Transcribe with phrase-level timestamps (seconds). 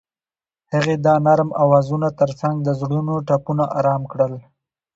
[0.73, 4.33] هغې د نرم اوازونو ترڅنګ د زړونو ټپونه آرام کړل.